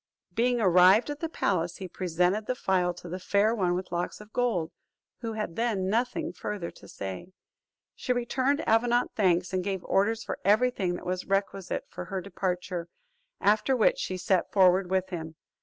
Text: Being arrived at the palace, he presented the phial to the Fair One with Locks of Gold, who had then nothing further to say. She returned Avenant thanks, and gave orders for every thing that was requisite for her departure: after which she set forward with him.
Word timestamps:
Being 0.33 0.59
arrived 0.59 1.11
at 1.11 1.19
the 1.19 1.29
palace, 1.29 1.77
he 1.77 1.87
presented 1.87 2.47
the 2.47 2.55
phial 2.55 2.91
to 2.95 3.07
the 3.07 3.19
Fair 3.19 3.53
One 3.53 3.75
with 3.75 3.91
Locks 3.91 4.19
of 4.19 4.33
Gold, 4.33 4.71
who 5.19 5.33
had 5.33 5.55
then 5.55 5.89
nothing 5.89 6.33
further 6.33 6.71
to 6.71 6.87
say. 6.87 7.33
She 7.93 8.11
returned 8.11 8.67
Avenant 8.67 9.11
thanks, 9.15 9.53
and 9.53 9.63
gave 9.63 9.83
orders 9.83 10.23
for 10.23 10.39
every 10.43 10.71
thing 10.71 10.95
that 10.95 11.05
was 11.05 11.25
requisite 11.27 11.85
for 11.87 12.05
her 12.05 12.19
departure: 12.19 12.87
after 13.39 13.75
which 13.75 13.99
she 13.99 14.17
set 14.17 14.51
forward 14.51 14.89
with 14.89 15.09
him. 15.09 15.35